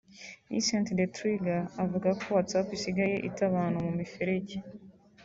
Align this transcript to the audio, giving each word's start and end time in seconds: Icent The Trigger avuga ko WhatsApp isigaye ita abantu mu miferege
Icent 0.59 0.87
The 0.97 1.05
Trigger 1.15 1.61
avuga 1.83 2.09
ko 2.21 2.25
WhatsApp 2.35 2.67
isigaye 2.77 3.15
ita 3.27 3.41
abantu 3.49 3.77
mu 3.85 3.91
miferege 3.99 4.57